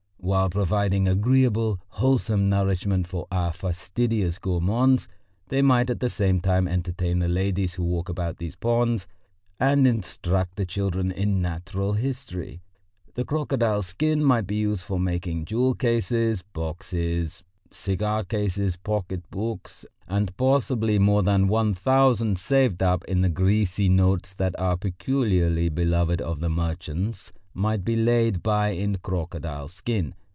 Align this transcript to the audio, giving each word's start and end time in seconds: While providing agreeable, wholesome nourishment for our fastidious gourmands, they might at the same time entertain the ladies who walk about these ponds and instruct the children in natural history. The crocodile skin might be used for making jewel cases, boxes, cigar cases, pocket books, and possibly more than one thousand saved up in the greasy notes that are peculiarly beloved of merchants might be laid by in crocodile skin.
While 0.23 0.51
providing 0.51 1.07
agreeable, 1.07 1.79
wholesome 1.87 2.47
nourishment 2.47 3.07
for 3.07 3.25
our 3.31 3.51
fastidious 3.51 4.37
gourmands, 4.37 5.07
they 5.47 5.63
might 5.63 5.89
at 5.89 5.99
the 5.99 6.11
same 6.11 6.39
time 6.39 6.67
entertain 6.67 7.17
the 7.19 7.27
ladies 7.27 7.73
who 7.73 7.83
walk 7.83 8.07
about 8.07 8.37
these 8.37 8.55
ponds 8.55 9.07
and 9.59 9.87
instruct 9.87 10.57
the 10.57 10.65
children 10.65 11.11
in 11.11 11.41
natural 11.41 11.93
history. 11.93 12.61
The 13.15 13.25
crocodile 13.25 13.81
skin 13.81 14.23
might 14.23 14.45
be 14.45 14.55
used 14.57 14.83
for 14.83 14.99
making 14.99 15.45
jewel 15.45 15.73
cases, 15.73 16.43
boxes, 16.43 17.43
cigar 17.71 18.23
cases, 18.23 18.75
pocket 18.77 19.27
books, 19.31 19.87
and 20.07 20.37
possibly 20.37 20.99
more 20.99 21.23
than 21.23 21.47
one 21.47 21.73
thousand 21.73 22.37
saved 22.37 22.83
up 22.83 23.03
in 23.05 23.21
the 23.21 23.29
greasy 23.29 23.89
notes 23.89 24.35
that 24.35 24.57
are 24.59 24.77
peculiarly 24.77 25.67
beloved 25.67 26.21
of 26.21 26.41
merchants 26.41 27.33
might 27.53 27.83
be 27.83 27.97
laid 27.97 28.41
by 28.41 28.69
in 28.69 28.97
crocodile 28.99 29.67
skin. 29.67 30.13